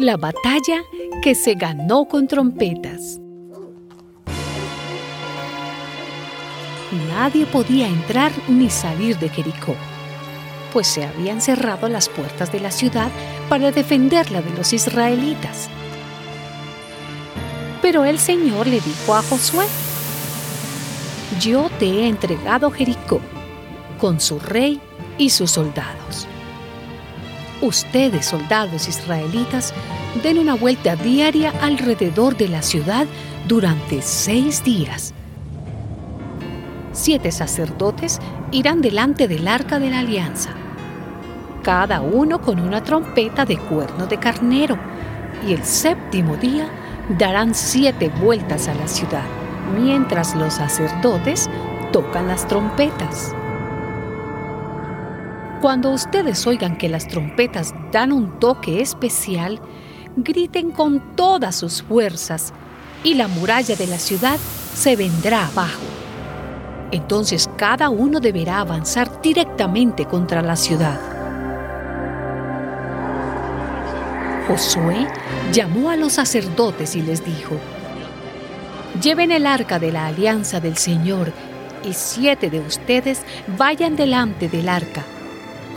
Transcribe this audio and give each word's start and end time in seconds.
La 0.00 0.16
batalla 0.16 0.82
que 1.22 1.34
se 1.34 1.52
ganó 1.56 2.06
con 2.06 2.26
trompetas. 2.26 3.20
Nadie 7.10 7.44
podía 7.44 7.86
entrar 7.86 8.32
ni 8.48 8.70
salir 8.70 9.18
de 9.18 9.28
Jericó, 9.28 9.76
pues 10.72 10.86
se 10.86 11.04
habían 11.04 11.42
cerrado 11.42 11.86
las 11.90 12.08
puertas 12.08 12.50
de 12.50 12.60
la 12.60 12.70
ciudad 12.70 13.10
para 13.50 13.72
defenderla 13.72 14.40
de 14.40 14.56
los 14.56 14.72
israelitas. 14.72 15.68
Pero 17.82 18.06
el 18.06 18.18
Señor 18.18 18.68
le 18.68 18.80
dijo 18.80 19.14
a 19.14 19.22
Josué, 19.22 19.66
Yo 21.38 21.68
te 21.78 21.84
he 21.84 22.08
entregado 22.08 22.70
Jericó, 22.70 23.20
con 23.98 24.18
su 24.18 24.38
rey 24.38 24.80
y 25.18 25.28
sus 25.28 25.50
soldados 25.50 26.26
ustedes, 27.62 28.26
soldados 28.26 28.88
israelitas, 28.88 29.72
den 30.22 30.38
una 30.38 30.54
vuelta 30.54 30.96
diaria 30.96 31.52
alrededor 31.62 32.36
de 32.36 32.48
la 32.48 32.62
ciudad 32.62 33.06
durante 33.48 34.02
seis 34.02 34.62
días. 34.64 35.14
Siete 36.92 37.30
sacerdotes 37.32 38.18
irán 38.50 38.82
delante 38.82 39.28
del 39.28 39.46
arca 39.46 39.78
de 39.78 39.90
la 39.90 40.00
alianza, 40.00 40.50
cada 41.62 42.00
uno 42.00 42.40
con 42.40 42.58
una 42.58 42.82
trompeta 42.82 43.44
de 43.44 43.58
cuerno 43.58 44.06
de 44.06 44.18
carnero, 44.18 44.78
y 45.46 45.52
el 45.52 45.64
séptimo 45.64 46.36
día 46.36 46.68
darán 47.18 47.54
siete 47.54 48.08
vueltas 48.20 48.68
a 48.68 48.74
la 48.74 48.88
ciudad, 48.88 49.24
mientras 49.78 50.34
los 50.34 50.54
sacerdotes 50.54 51.48
tocan 51.92 52.28
las 52.28 52.46
trompetas. 52.46 53.34
Cuando 55.60 55.90
ustedes 55.90 56.46
oigan 56.46 56.78
que 56.78 56.88
las 56.88 57.06
trompetas 57.06 57.74
dan 57.92 58.12
un 58.12 58.40
toque 58.40 58.80
especial, 58.80 59.60
griten 60.16 60.70
con 60.70 61.14
todas 61.16 61.54
sus 61.54 61.82
fuerzas 61.82 62.54
y 63.04 63.12
la 63.12 63.28
muralla 63.28 63.76
de 63.76 63.86
la 63.86 63.98
ciudad 63.98 64.38
se 64.74 64.96
vendrá 64.96 65.46
abajo. 65.48 65.82
Entonces 66.92 67.50
cada 67.58 67.90
uno 67.90 68.20
deberá 68.20 68.60
avanzar 68.60 69.20
directamente 69.20 70.06
contra 70.06 70.40
la 70.40 70.56
ciudad. 70.56 70.98
Josué 74.48 75.06
llamó 75.52 75.90
a 75.90 75.96
los 75.96 76.14
sacerdotes 76.14 76.96
y 76.96 77.02
les 77.02 77.22
dijo, 77.22 77.54
Lleven 79.02 79.30
el 79.30 79.46
arca 79.46 79.78
de 79.78 79.92
la 79.92 80.06
alianza 80.06 80.58
del 80.58 80.78
Señor 80.78 81.34
y 81.84 81.92
siete 81.92 82.48
de 82.48 82.60
ustedes 82.60 83.20
vayan 83.58 83.94
delante 83.94 84.48
del 84.48 84.70
arca 84.70 85.04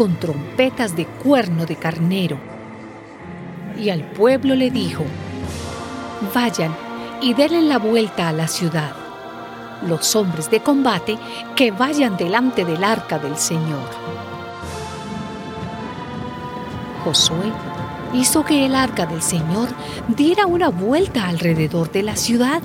con 0.00 0.18
trompetas 0.18 0.96
de 0.96 1.04
cuerno 1.04 1.66
de 1.66 1.76
carnero. 1.76 2.38
Y 3.78 3.90
al 3.90 4.02
pueblo 4.02 4.54
le 4.54 4.70
dijo, 4.70 5.04
vayan 6.34 6.74
y 7.20 7.34
denle 7.34 7.60
la 7.60 7.76
vuelta 7.76 8.30
a 8.30 8.32
la 8.32 8.48
ciudad. 8.48 8.92
Los 9.86 10.16
hombres 10.16 10.50
de 10.50 10.60
combate 10.60 11.18
que 11.54 11.70
vayan 11.70 12.16
delante 12.16 12.64
del 12.64 12.82
arca 12.82 13.18
del 13.18 13.36
Señor. 13.36 13.90
Josué 17.04 17.52
hizo 18.14 18.42
que 18.42 18.64
el 18.64 18.76
arca 18.76 19.04
del 19.04 19.20
Señor 19.20 19.68
diera 20.08 20.46
una 20.46 20.70
vuelta 20.70 21.28
alrededor 21.28 21.92
de 21.92 22.04
la 22.04 22.16
ciudad. 22.16 22.62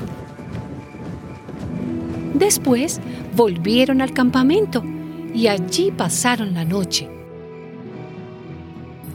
Después 2.34 3.02
volvieron 3.36 4.02
al 4.02 4.14
campamento 4.14 4.82
y 5.34 5.48
allí 5.48 5.92
pasaron 5.92 6.54
la 6.54 6.64
noche. 6.64 7.10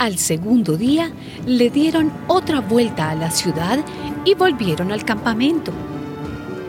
Al 0.00 0.16
segundo 0.16 0.78
día 0.78 1.12
le 1.44 1.68
dieron 1.68 2.10
otra 2.26 2.60
vuelta 2.60 3.10
a 3.10 3.14
la 3.14 3.30
ciudad 3.30 3.84
y 4.24 4.32
volvieron 4.32 4.92
al 4.92 5.04
campamento. 5.04 5.72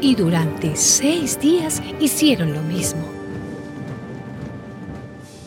Y 0.02 0.16
durante 0.16 0.76
seis 0.76 1.40
días 1.40 1.82
hicieron 2.02 2.54
lo 2.54 2.62
mismo. 2.62 3.06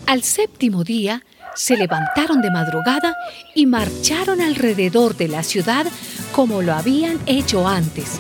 Al 0.07 0.23
séptimo 0.23 0.83
día 0.83 1.25
se 1.55 1.77
levantaron 1.77 2.41
de 2.41 2.51
madrugada 2.51 3.15
y 3.55 3.67
marcharon 3.67 4.41
alrededor 4.41 5.15
de 5.15 5.29
la 5.29 5.43
ciudad 5.43 5.85
como 6.33 6.63
lo 6.63 6.73
habían 6.73 7.21
hecho 7.27 7.69
antes. 7.69 8.19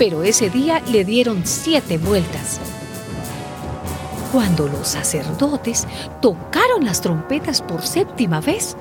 Pero 0.00 0.24
ese 0.24 0.50
día 0.50 0.82
le 0.90 1.04
dieron 1.04 1.42
siete 1.46 1.96
vueltas. 1.96 2.58
Cuando 4.32 4.68
los 4.68 4.86
sacerdotes 4.86 5.88
tocaron 6.22 6.84
las 6.84 7.00
trompetas 7.00 7.60
por 7.60 7.82
séptima 7.82 8.40
vez, 8.40 8.76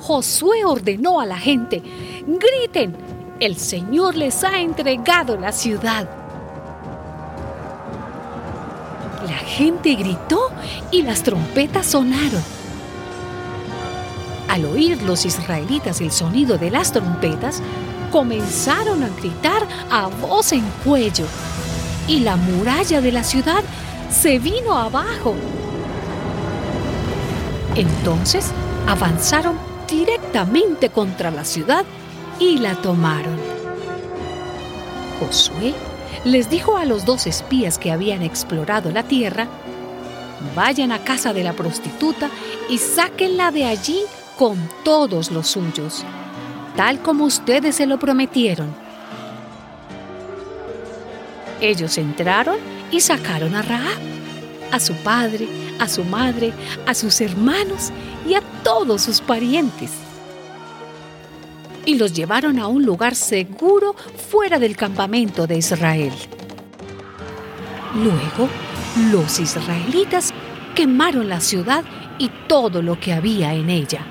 Josué 0.00 0.64
ordenó 0.64 1.20
a 1.20 1.26
la 1.26 1.36
gente, 1.38 1.82
griten, 2.24 2.96
el 3.40 3.56
Señor 3.56 4.14
les 4.14 4.44
ha 4.44 4.60
entregado 4.60 5.36
la 5.36 5.50
ciudad. 5.50 6.08
La 9.26 9.38
gente 9.38 9.96
gritó 9.96 10.50
y 10.92 11.02
las 11.02 11.24
trompetas 11.24 11.86
sonaron. 11.86 12.42
Al 14.48 14.66
oír 14.66 15.02
los 15.02 15.24
israelitas 15.24 16.00
el 16.00 16.12
sonido 16.12 16.58
de 16.58 16.70
las 16.70 16.92
trompetas, 16.92 17.60
comenzaron 18.12 19.02
a 19.02 19.08
gritar 19.08 19.66
a 19.90 20.06
voz 20.06 20.52
en 20.52 20.64
cuello 20.84 21.26
y 22.06 22.20
la 22.20 22.36
muralla 22.36 23.00
de 23.00 23.10
la 23.10 23.24
ciudad 23.24 23.64
se 24.10 24.38
vino 24.38 24.76
abajo. 24.76 25.34
Entonces 27.74 28.50
avanzaron 28.86 29.58
directamente 29.88 30.90
contra 30.90 31.30
la 31.30 31.44
ciudad 31.44 31.84
y 32.38 32.58
la 32.58 32.74
tomaron. 32.76 33.38
Josué 35.20 35.74
les 36.24 36.50
dijo 36.50 36.76
a 36.76 36.84
los 36.84 37.04
dos 37.04 37.26
espías 37.26 37.78
que 37.78 37.92
habían 37.92 38.22
explorado 38.22 38.90
la 38.90 39.02
tierra, 39.02 39.46
vayan 40.54 40.92
a 40.92 40.98
casa 40.98 41.32
de 41.32 41.44
la 41.44 41.52
prostituta 41.52 42.30
y 42.68 42.78
sáquenla 42.78 43.50
de 43.50 43.64
allí 43.64 44.00
con 44.36 44.58
todos 44.84 45.30
los 45.30 45.46
suyos, 45.46 46.04
tal 46.76 47.00
como 47.00 47.24
ustedes 47.24 47.76
se 47.76 47.86
lo 47.86 47.98
prometieron. 47.98 48.74
Ellos 51.60 51.96
entraron 51.96 52.56
y 52.90 53.00
sacaron 53.00 53.54
a 53.54 53.62
Rahab, 53.62 53.98
a 54.72 54.80
su 54.80 54.94
padre, 54.94 55.48
a 55.78 55.88
su 55.88 56.04
madre, 56.04 56.52
a 56.86 56.94
sus 56.94 57.20
hermanos 57.20 57.92
y 58.28 58.34
a 58.34 58.40
todos 58.62 59.02
sus 59.02 59.20
parientes. 59.20 59.90
Y 61.84 61.94
los 61.96 62.12
llevaron 62.12 62.58
a 62.58 62.66
un 62.66 62.84
lugar 62.84 63.14
seguro 63.14 63.94
fuera 64.28 64.58
del 64.58 64.76
campamento 64.76 65.46
de 65.46 65.58
Israel. 65.58 66.12
Luego, 67.94 68.48
los 69.12 69.38
israelitas 69.38 70.32
quemaron 70.74 71.28
la 71.28 71.40
ciudad 71.40 71.84
y 72.18 72.30
todo 72.48 72.82
lo 72.82 72.98
que 72.98 73.12
había 73.12 73.54
en 73.54 73.70
ella 73.70 74.06